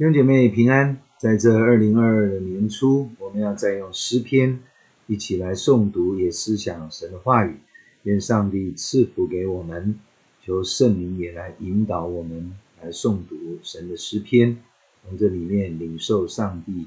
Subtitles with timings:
[0.00, 4.58] 弟兄姐妹平安，在这二零二二的年初，我们要再用诗篇
[5.06, 7.56] 一起来诵读，也思想神的话语。
[8.04, 10.00] 愿上帝赐福给我们，
[10.42, 14.56] 求圣灵也来引导我们来诵读神的诗篇，
[15.02, 16.86] 从这里面领受上帝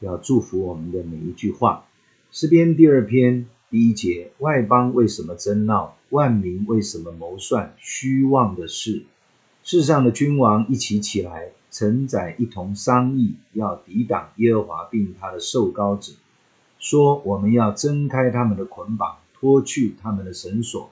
[0.00, 1.86] 要祝福我们的每一句话。
[2.32, 5.96] 诗篇第二篇第一节：外邦为什么争闹？
[6.10, 9.04] 万民为什么谋算虚妄的事？
[9.62, 11.52] 世上的君王一起起来。
[11.70, 16.12] 臣宰一同商议，要抵挡耶和华并他的受膏者，
[16.78, 20.90] 说：我们要挣开他们的捆绑，脱去他们的绳索。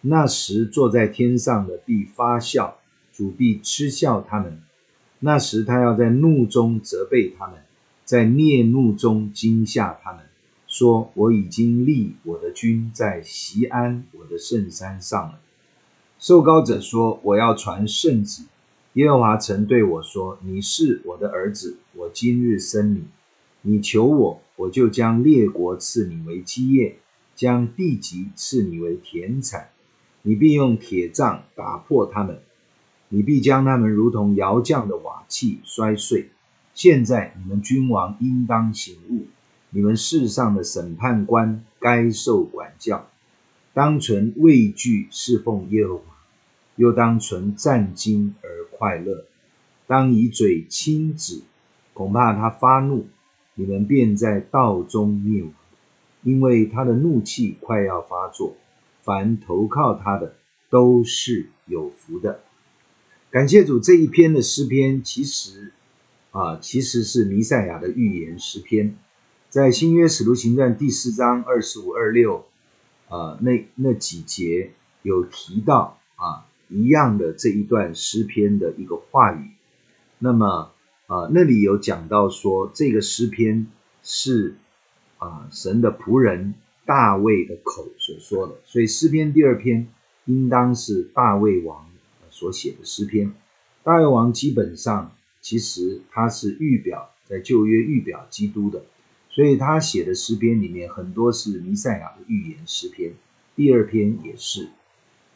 [0.00, 2.78] 那时坐在天上的必发笑，
[3.12, 4.60] 主必嗤笑他们。
[5.20, 7.58] 那时他要在怒中责备他们，
[8.04, 10.22] 在烈怒中惊吓他们，
[10.66, 15.40] 说：我已经立我的君在锡安我的圣山上了。
[16.18, 18.44] 受膏者说：我要传圣旨。
[18.98, 23.04] 耶和华曾对我说：“你是我的儿子，我今日生你。
[23.62, 26.96] 你求我，我就将列国赐你为基业，
[27.36, 29.68] 将地极赐你为田产。
[30.22, 32.40] 你必用铁杖打破他们，
[33.08, 36.30] 你必将他们如同窑匠的瓦器摔碎。
[36.74, 39.28] 现在你们君王应当醒悟，
[39.70, 43.08] 你们世上的审判官该受管教，
[43.72, 46.02] 当存畏惧侍奉耶和华，
[46.74, 48.48] 又当存战兢而。”
[48.78, 49.24] 快乐，
[49.88, 51.42] 当以嘴亲子，
[51.92, 53.08] 恐怕他发怒，
[53.54, 55.52] 你们便在道中灭亡，
[56.22, 58.56] 因为他的怒气快要发作。
[59.02, 60.36] 凡投靠他的
[60.70, 62.40] 都是有福的。
[63.30, 65.72] 感谢主，这一篇的诗篇其实
[66.30, 68.94] 啊，其实是弥赛亚的预言诗篇，
[69.48, 72.46] 在新约使徒行传第四章二十五、二六
[73.08, 74.70] 啊那那几节
[75.02, 76.44] 有提到啊。
[76.68, 79.50] 一样的这一段诗篇的一个话语，
[80.18, 80.72] 那么
[81.06, 83.66] 啊、那里有讲到说，这个诗篇
[84.02, 84.56] 是
[85.16, 89.88] 啊、神的仆人大卫的口所说的，所以诗篇第二篇
[90.26, 91.88] 应当是大卫王
[92.30, 93.32] 所写的诗篇。
[93.82, 98.84] 大卫王基本上其实他是预表在旧约预表基督的，
[99.30, 103.12] 所以他写的诗篇里面很多是弥赛亚的预言诗篇，
[103.56, 104.68] 第二篇也是。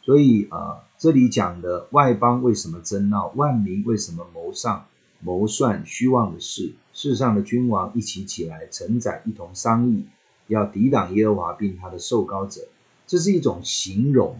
[0.05, 3.31] 所以啊、这里讲的外邦为什么争闹？
[3.35, 4.85] 万民为什么谋上
[5.21, 6.73] 谋算虚妄的事？
[6.91, 10.03] 世上的君王一起起来，承载一同商议，
[10.47, 12.61] 要抵挡耶和华并他的受膏者。
[13.07, 14.37] 这是一种形容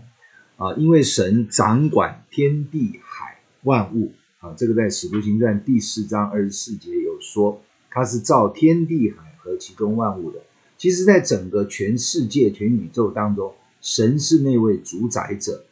[0.58, 10.42] 啊、因为神掌管天地海万物啊，这个在使徒行传第四章二十四节有说，他是造天地海和其中万物的。
[10.78, 13.54] 其实，在整个全世界、全宇宙当中。
[13.84, 15.66] 神是那位主宰者，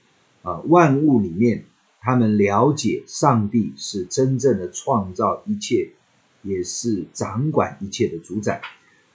[0.43, 1.63] 啊，万物里面，
[2.01, 5.93] 他们了解上帝是真正的创造一切，
[6.43, 8.61] 也是掌管一切的主宰。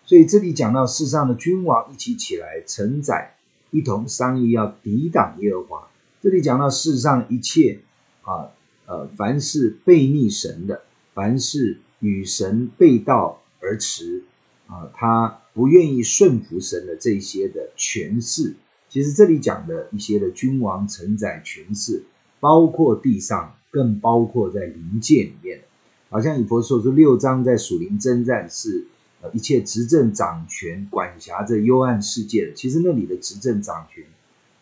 [0.06, 3.34] 所以这里讲到世上的君王一起起来，承载
[3.70, 5.88] 一同商议，要抵挡耶和华。
[6.22, 7.80] 这里讲到世上一切
[8.22, 8.50] 啊，
[8.86, 14.24] 呃，凡是悖逆神的，凡是与神背道而驰
[14.68, 18.54] 啊，他不愿意顺服神的这些的权势。
[18.96, 22.04] 其实这里讲的一些的君王、承载、权势，
[22.40, 25.60] 包括地上，更包括在灵界里面。
[26.08, 28.86] 好像以弗所书六章在属灵征战是
[29.20, 32.54] 呃一切执政掌权、管辖着幽暗世界的。
[32.54, 34.02] 其实那里的执政掌权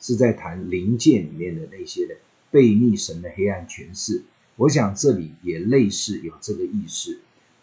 [0.00, 2.16] 是在谈灵界里面的那些的
[2.50, 4.24] 悖逆神的黑暗权势。
[4.56, 7.20] 我想这里也类似有这个意思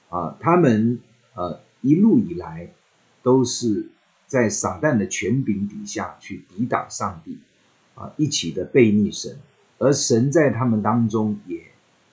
[0.08, 1.02] 啊，他们
[1.34, 2.72] 呃一路以来
[3.22, 3.90] 都是。
[4.32, 7.38] 在撒旦的权柄底下去抵挡上帝，
[7.96, 9.38] 啊，一起的悖逆神，
[9.78, 11.60] 而神在他们当中也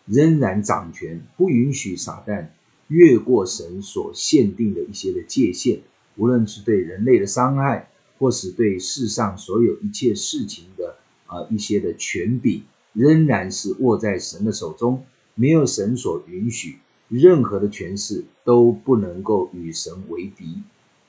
[0.04, 2.48] 仍然掌权，不允许撒旦
[2.88, 5.78] 越过神所限定的一些的界限，
[6.16, 7.88] 无论是对人类的伤害，
[8.18, 12.64] 或是对世上所有一切事情的啊一些的权柄，
[12.94, 15.04] 仍然是握在神的手中，
[15.36, 20.64] 没有神所允许，任何的权势都不能够与神为敌。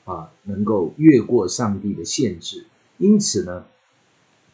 [0.09, 2.65] 啊，能够越过上帝的限制，
[2.97, 3.65] 因此呢，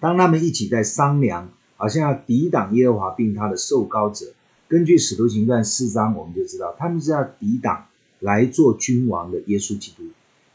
[0.01, 4.33] 当他们一起在商量，好像要抵挡耶和华并他的受膏者，
[4.67, 7.85] 根据使徒行传四章，我们就知道他们是要抵挡
[8.19, 10.03] 来做君王的耶稣基督。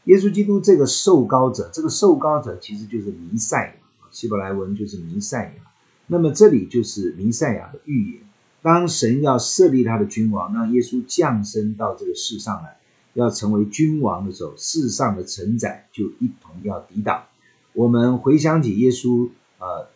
[0.03, 5.63] 耶稣基督这个受膏者，这个受膏者其实就是弥赛亚，希伯来文就是弥赛亚。
[6.07, 8.21] 那么这里就是弥赛亚的预言，
[8.61, 12.77] 当神要设立他的君王，让耶稣降生到这个世上来。
[13.13, 17.23] 要成为君王的时候，世上的臣宰就一同要抵挡。
[17.73, 19.29] 我们回想起耶稣，
[19.59, 19.87] 呃，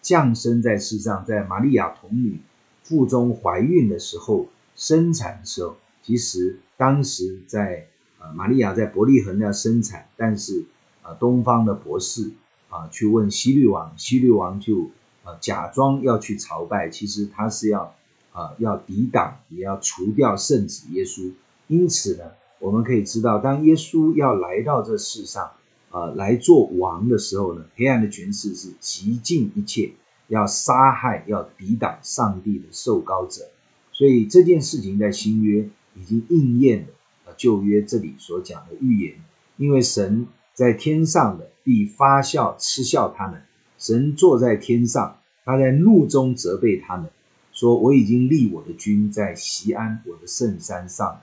[0.00, 2.40] 降生在世上，在玛利亚童女
[2.82, 7.86] 腹中怀孕的时候，生产的时候，其实当时在
[8.20, 10.64] 呃玛利亚在伯利恒要生产，但是
[11.02, 12.30] 呃东方的博士
[12.68, 14.90] 啊、去问希律王，希律王就
[15.24, 17.94] 呃假装要去朝拜，其实他是要
[18.32, 21.30] 啊、呃、要抵挡，也要除掉圣子耶稣。
[21.68, 22.24] 因此呢，
[22.62, 25.50] 我们可以知道，当耶稣要来到这世上、
[25.90, 29.90] 呃、来做王的时候呢，黑暗的权势是极尽一切。
[30.28, 33.50] 要杀害、要抵挡上帝的受膏者，
[33.92, 36.86] 所以这件事情在新约已经应验了。
[37.26, 39.16] 呃，旧约这里所讲的预言，
[39.58, 43.42] 因为神在天上的必发笑嗤笑他们，
[43.76, 47.10] 神坐在天上，他在怒中责备他们，
[47.52, 51.20] 说：“我已经立我的君在西安我的圣山上。”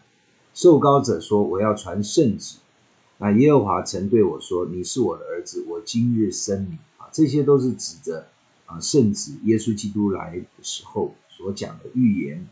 [0.54, 2.58] 受膏者说：“我要传圣旨。”
[3.20, 8.28] 那耶和华曾对我说：“你是我的儿子，我今日生你。”啊，这些都是指着。
[8.66, 12.48] 啊，圣子耶稣基督来的时候所讲的预言，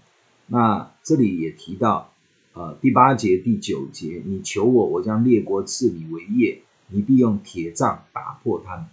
[0.48, 2.12] 那这里也提到，
[2.54, 8.88] 呃，第八节、第九节，你求我，我将列国赐你为业，你必用铁杖打破他们。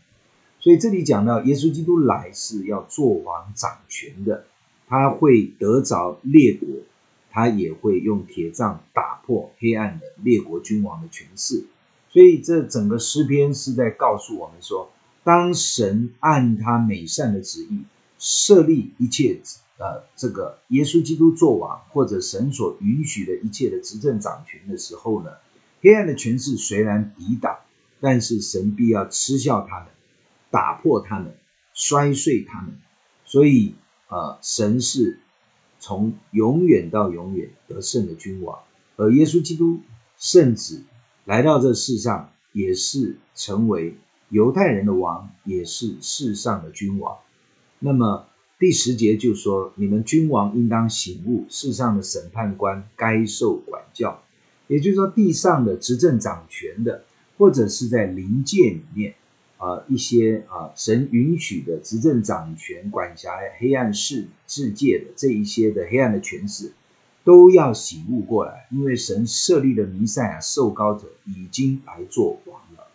[0.60, 4.44] 所以这里讲到耶稣基督来是要做王掌权的，
[4.86, 6.68] 他会得着列国，
[7.34, 11.66] 他也会用铁杖打破黑暗的列国君王的权势。
[12.08, 14.90] 所以这整个诗篇是在告诉我们说。
[15.26, 17.80] 当神按他美善的旨意
[18.18, 19.40] 设立一切，
[19.78, 25.30] 呃，这个耶稣基督作王，或者神所允许的一切的执政掌权的时候呢，
[25.80, 27.56] 黑暗的权势虽然抵挡，
[28.02, 29.88] 但是神必要嗤笑他们，
[30.50, 31.34] 打破他们，
[31.72, 32.76] 摔碎他们。
[33.24, 33.76] 所以，
[34.08, 35.20] 呃，神是
[35.84, 38.58] 从永远到永远得胜的君王，
[38.96, 39.80] 而耶稣基督
[40.16, 40.82] 圣子
[41.26, 43.94] 来到这世上，也是成为。
[44.30, 47.18] 犹太人的王也是世上的君王，
[47.80, 48.26] 那么
[48.58, 54.22] 第十节就说：你们君王应当醒悟，世上的审判官该受管教。
[54.68, 57.04] 也就是说，地上的执政掌权的，
[57.36, 59.14] 或者是在灵界里面、
[59.64, 66.72] 呃、一些啊神允许的执政掌权管辖黑暗世世界的这一些的黑暗的权势，
[67.24, 72.88] 都要醒悟过来，因为神设立的弥赛亚受膏者已经来做王了。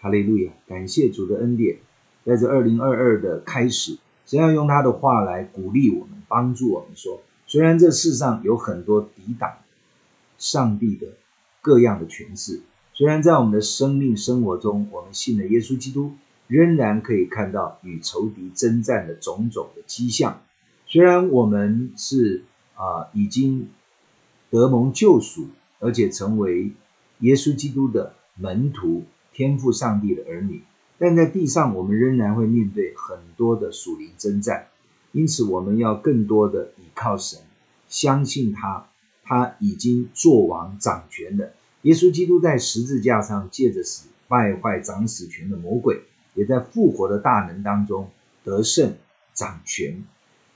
[0.00, 0.50] 哈利路亚！
[0.66, 1.76] 感谢主的恩典，
[2.24, 3.96] 在这二零二二的开始，
[4.26, 9.58] 神要用他的话来鼓励我们，帮助我们说：虽然这世上有很多抵挡
[10.38, 11.06] 上帝的
[11.62, 12.62] 各样的权势，
[12.96, 16.12] 虽然在我们的生命生活中，我们信了耶稣基督，
[16.46, 20.40] 仍然可以看到与仇敌征战的种种的迹象。
[20.86, 22.44] 虽然我们是
[22.74, 23.68] 啊、已经
[24.48, 25.48] 得蒙救赎，
[25.78, 26.72] 而且成为
[27.18, 29.04] 耶稣基督的门徒。
[29.34, 30.62] 天赋上帝的儿女，
[30.96, 34.68] 但在地上，我们仍然会面对很多的属灵征战，
[35.12, 37.40] 因此我们要更多的依靠神，
[37.86, 38.88] 相信他，
[39.22, 41.52] 他已经作王掌权了。
[41.86, 46.02] 耶稣基督在十字架上借着死败坏掌死权的魔鬼，
[46.34, 48.10] 也在复活的大能当中
[48.42, 48.96] 得胜
[49.32, 50.02] 掌权。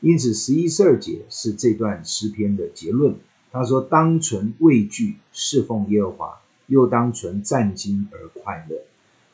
[0.01, 3.15] 因此，十一、十二节是这段诗篇的结论。
[3.53, 8.85] 他说：“当存畏惧侍奉耶和华。”又当存战兢而快乐。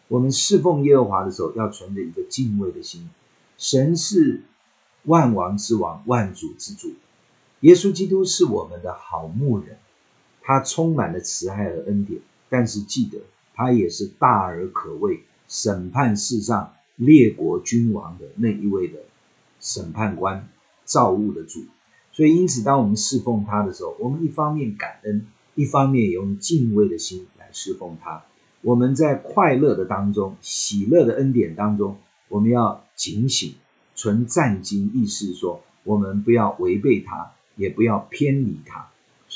[0.09, 3.11] 我们侍奉耶和华的时候，要存着一个敬畏的心。
[3.59, 4.41] 神是
[5.03, 6.95] 万王之王，万主之主。
[7.61, 9.77] 耶稣基督是我们的好牧人，
[10.47, 12.21] 他充满了慈爱和恩典。
[12.49, 13.19] 但是记得，
[13.55, 19.01] 他也是大而可畏，审判世上列国君王的那一位的
[19.61, 20.49] 审判官，
[20.85, 21.65] 造物的主。
[22.13, 25.27] 所以，因此，当我们侍奉他的时候，我们一方面感恩。
[25.59, 28.23] 一方面用敬畏的心来侍奉他，
[28.61, 31.97] 我们在快乐的当中、喜乐的恩典当中，
[32.29, 33.55] 我们要警醒、
[33.95, 38.87] 存战兢，意思说我们不要违背他，也不要偏离他。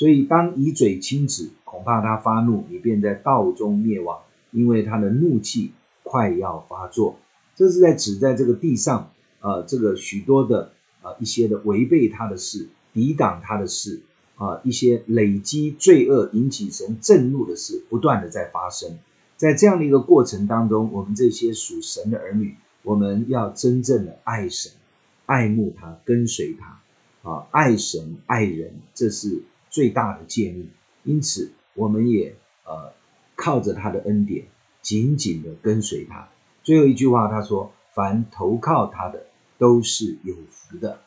[0.01, 4.17] 所以，当以嘴亲子，恐怕他发怒，你便在道中灭亡，
[4.49, 7.19] 因为他的怒气快要发作。
[7.55, 10.71] 这是在指在这个地上，呃，这个许多的
[11.03, 14.01] 呃一些的违背他的事、抵挡他的事。
[14.37, 18.97] 啊，一些累积罪恶引起神震怒的事，不断的在发生。
[19.37, 24.71] 在这样的一个过程当中，我们这些属神的儿女，我们要真正的爱神、
[25.27, 26.79] 爱慕他、跟随他。
[27.21, 30.69] 啊，爱神爱人，这是最大的诫命。
[31.03, 32.35] 因此，我们也
[32.65, 32.93] 呃
[33.35, 34.45] 靠着他的恩典，
[34.83, 36.29] 紧紧的跟随他。
[36.61, 39.25] 最后一句话，他说：“凡投靠他的，
[39.57, 41.01] 都是有福的。”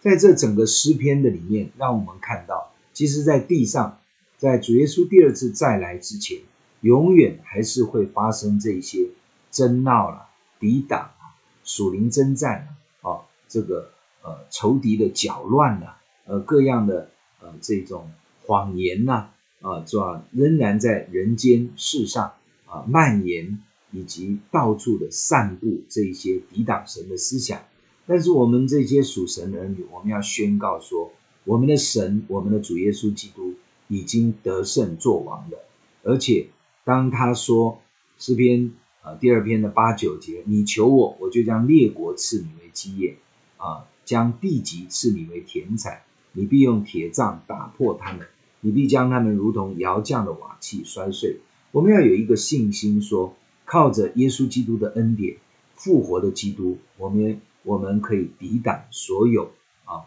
[0.00, 2.70] 在这整个诗篇的里面，让我们看到。
[2.92, 3.98] 其实，在地上，
[4.36, 6.40] 在主耶稣第二次再来之前，
[6.82, 9.08] 永远还是会发生这些
[9.50, 13.90] 争闹了、抵挡啊、属灵征战啊，这个
[14.22, 18.10] 呃仇敌的搅乱了，呃各样的呃这种
[18.44, 19.30] 谎言呐
[19.60, 20.24] 啊，是吧？
[20.32, 22.32] 仍然在人间世上
[22.66, 23.58] 啊蔓延，
[23.92, 27.60] 以及到处的散布这些抵挡神的思想。
[28.06, 31.12] 但是我们这些属神的儿女，我们要宣告说，
[31.44, 33.54] 我们的神，我们的主耶稣基督
[33.88, 35.58] 已经得胜作王了。
[36.02, 36.48] 而且
[36.84, 37.80] 当他说
[38.18, 43.16] 诗篇啊第二篇的八九节，你求我，我就将列国赐你为基业
[43.58, 46.00] 啊，将地极赐你为田产，
[46.32, 48.26] 你必用铁杖打破他们，
[48.60, 51.40] 你必将他们如同摇匠的瓦器摔碎。
[51.72, 55.36] 我们要有一个信心说，说靠着耶稣基督的恩典，
[55.74, 59.52] 复活的基督，我们我们可以抵挡所有
[59.84, 60.06] 啊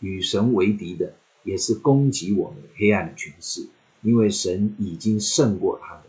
[0.00, 3.66] 与神为敌的，也是攻击我们黑暗的权势。
[4.02, 6.02] 因为神已经胜过他们，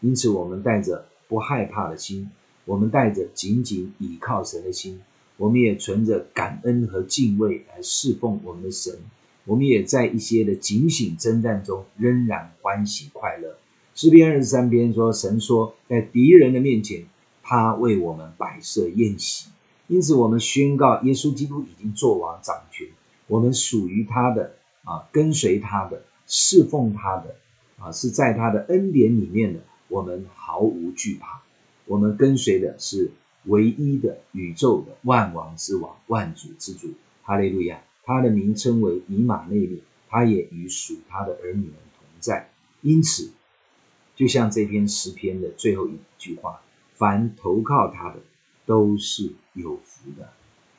[0.00, 2.30] 因此我们带着不害怕的心，
[2.64, 5.00] 我们带着紧紧倚靠神的心，
[5.38, 8.98] 我们也存着感恩和敬畏来侍奉我们的神。
[9.46, 13.56] 我们也在一些的警醒征战中仍然欢喜快乐。
[13.94, 17.06] 诗篇二十三篇说：“神说，在敌人的面前，
[17.42, 19.48] 他为我们摆设宴席。”
[19.88, 22.86] 因此，我们宣告耶稣基督已经做王掌权，
[23.26, 24.52] 我们属于他的
[24.84, 26.02] 啊，跟随他的。
[26.30, 27.36] 侍奉他的
[27.78, 31.40] 啊，是在他的恩典里面的，我们毫无惧怕。
[31.86, 33.10] 我们跟随的是
[33.48, 36.88] 唯一的宇宙的万王之王、万主之主。
[37.22, 37.82] 哈利路亚！
[38.04, 42.50] 他的名称为以马内利，他也与属他的儿女们同在。
[42.80, 43.32] 因此，
[44.16, 46.62] 就像这篇诗篇的最后一句话：
[46.94, 48.20] 凡投靠他的，
[48.64, 50.24] 都是有福的；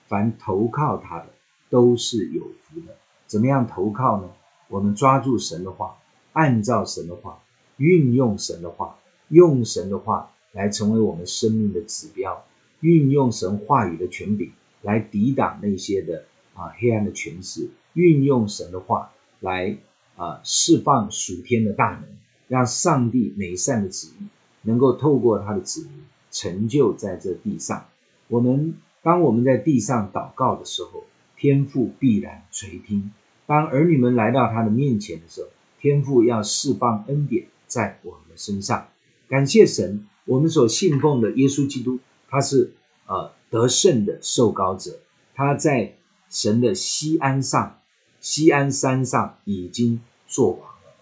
[0.08, 1.28] 凡投靠他的，
[1.70, 2.96] 都是有福的。
[3.28, 4.32] 怎么样投靠呢？
[4.68, 5.98] 我们抓住神的话，
[6.34, 7.40] 按照神的话，
[7.78, 8.98] 运用神的话，
[9.28, 12.44] 用神的话来成为我们生命的指标，
[12.82, 19.78] 运用神话语的权柄来抵挡那些的啊黑暗的权势，运用神的话来
[20.16, 22.04] 啊释放属天的大能，
[22.48, 24.28] 让上帝美善的旨意
[24.62, 25.88] 能够透过他的旨意
[26.32, 27.86] 成就在这地上。
[28.28, 31.04] 我们当我们在地上祷告的时候，
[31.38, 33.12] 天父必然垂听。
[33.46, 35.48] 当儿女们来到他的面前的时候，
[35.80, 38.88] 天父要释放恩典在我们的身上。
[39.28, 42.74] 感谢神，我们所信奉的耶稣基督，他是
[43.08, 45.00] 呃得胜的受膏者，
[45.34, 45.96] 他在
[46.30, 47.80] 神的锡安上、
[48.22, 50.94] 锡安山上已经作王了。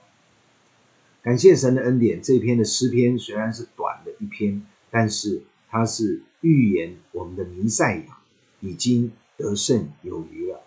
[1.21, 8.19] 感谢神的恩典，这篇的诗篇虽然是短的一篇，但是它是预言我们的弥赛亚
[8.61, 10.61] 已经得胜有余了。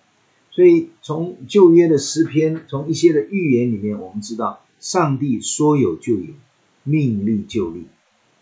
[0.50, 6.34] 所以，从旧约的诗篇，从一些的预言里面，我们知道，上帝说有就有，
[6.82, 7.86] 命立就立。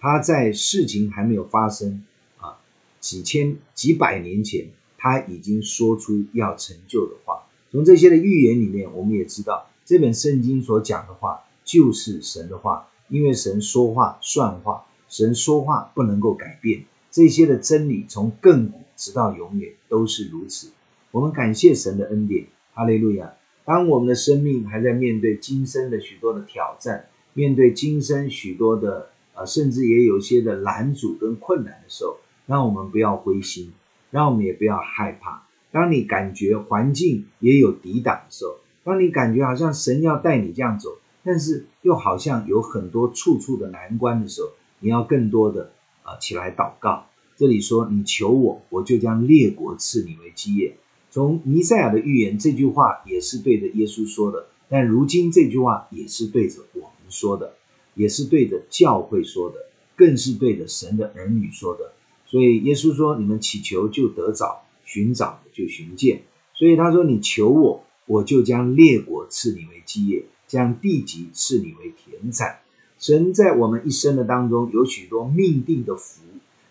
[0.00, 2.04] 他在事情还没有发生
[2.38, 2.58] 啊，
[3.00, 7.44] 几千几百年前，他已经说出要成就的话。
[7.70, 16.84] 从这些的预言里面，我们也知道，这本圣经所讲的话就是神的话，因为神说话算话，神说话不能够改变。
[17.10, 20.70] 这些的真理，从亘古直到永远都是如此。
[21.10, 23.34] 我们感谢神的恩典，哈利路亚！
[23.64, 33.72] 当我们的生命还在面对今生的许多的挑战，面对今生许多的啊，甚至也有些的拦阻跟困难的时候，让我们不要灰心，
[34.10, 35.44] 让我们也不要害怕。
[35.70, 47.06] 当你感觉环境也有抵挡的时候，当你感觉好像神要带你这样走，但是又好像有很多处处的难关的时候，你要更多的啊、起来祷告。
[47.36, 50.76] 这里说：“你求我，我就将列国赐你为基业。”
[51.10, 57.54] 从弥赛亚的预言，这句话也是对着耶稣说的，但如今这句话也是对着我们说的，
[57.98, 61.92] 也是对着教会说的，更是对着神的儿女说的。
[62.24, 66.22] 所以耶稣说：“你们祈求就得着，寻找就寻见。”
[66.54, 72.60] 所以他说：“你求我，我就将列国赐你为基业，将地极赐你为田产。”
[72.98, 76.22] 神在我们一生的当中有许多命定的福，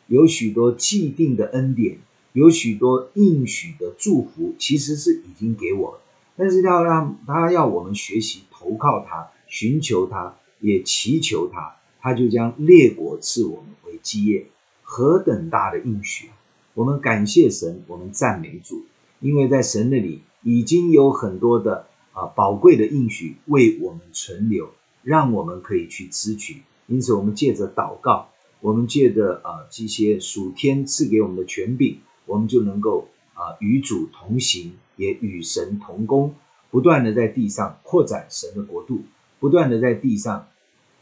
[0.07, 1.99] 有许多既定的恩典。
[2.33, 6.01] 有许多应许的祝福，其实是已经给我了，
[6.35, 14.47] 但是要让他要我们学习投靠他，寻求他，也祈求他，他就将列国赐我们为基业，
[14.83, 16.29] 何等大的应许！
[16.73, 18.85] 我们感谢神，我们赞美主，
[19.19, 24.69] 因为在神那里已经有很多的啊宝贵的应许为我们存留，
[25.03, 26.61] 让我们可以去支取。
[26.87, 28.29] 因此，我们借着祷告，
[28.61, 31.99] 我们借着啊这些属天赐给我们的权柄。
[32.25, 36.35] 我们就能够啊与主同行，也与神同工，
[36.69, 39.03] 不断的在地上扩展神的国度，
[39.39, 40.47] 不断的在地上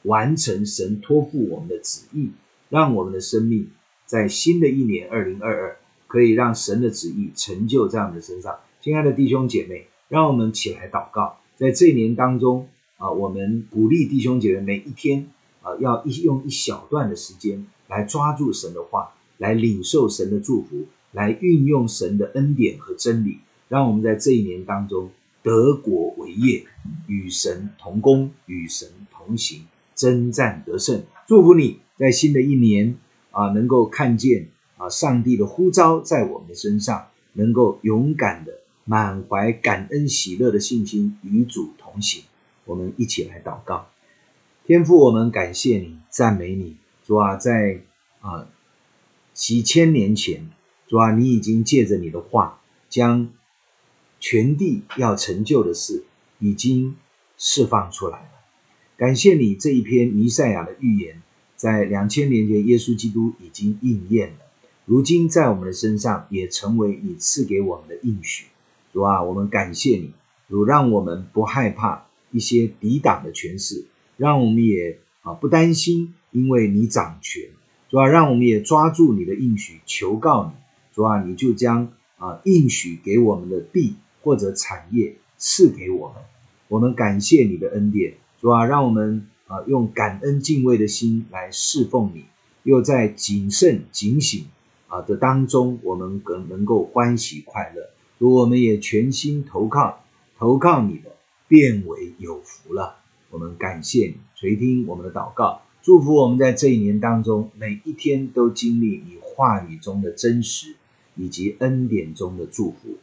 [0.03, 2.31] 完成神托付我们的旨意，
[2.69, 3.69] 让我们的生命
[4.05, 5.77] 在新的一年二零二二
[6.07, 8.57] 可以让神的旨意成就在我们的身上。
[8.81, 15.27] 亲爱的弟兄姐妹，让我们起来祷告，在这一年当中啊，我们鼓励弟兄姐妹每一天
[15.63, 25.09] 啊，要一用一小段的时间来抓住神的话，来领受神的祝福，来运用神的恩典和真理，让我们在这一年当中
[25.41, 26.65] 得国为业，
[27.07, 31.03] 与神同工，与神同行，征战得胜。
[31.27, 32.97] 祝福你在新的一年
[33.31, 34.47] 啊，能够看见
[34.77, 38.59] 啊上帝的呼召在我们的身上，能够勇敢的。
[38.87, 42.23] 满怀感恩喜乐的信心与主同行，
[42.65, 43.87] 我们一起来祷告。
[44.63, 47.79] 天父，我们感谢你，赞美你，主啊，在
[48.21, 48.47] 啊
[49.33, 50.51] 几千年前，
[50.87, 53.29] 主啊，你已经借着你的话，将
[54.19, 56.03] 全地要成就的事
[56.45, 56.95] 已经
[57.37, 58.29] 释放出来了。
[58.97, 61.23] 感谢你这一篇弥赛亚的预言，
[61.55, 64.35] 在两千年前，耶稣基督已经应验了，
[64.85, 68.45] 如今在我们的身上也成为你赐给我们的应许。
[68.93, 70.13] 主啊，我们感谢你，
[70.47, 73.85] 主让我们不害怕一些抵挡的权势，
[74.17, 77.49] 让我们也啊不担心，因为你掌权。
[77.89, 80.51] 主啊，让我们也抓住你的应许，求告你。
[80.93, 86.23] 主啊，你就将啊应许给我们的地或者产业赐给我们。
[86.67, 88.15] 我们感谢你的恩典。
[88.39, 92.25] 主啊，让我们啊用感恩敬畏的心来侍奉你，
[92.63, 94.45] 又在谨慎警醒
[94.87, 97.89] 啊的当中，我们更能够欢喜快乐。
[98.17, 100.03] 如我们也全心投靠，
[100.37, 101.15] 投靠你的，
[101.47, 102.97] 变为有福了。
[103.29, 110.75] 我们感谢你垂听我们的祷告，祝福我们在这一年当中，每一天都经历你话语中的真实，
[111.15, 112.97] 以及恩典中的祝福。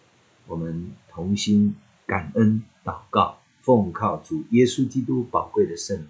[0.46, 1.76] 我们同心
[2.06, 6.06] 感恩祷告，奉靠主耶稣基督宝贵的圣名，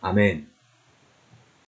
[0.00, 0.55] 阿门。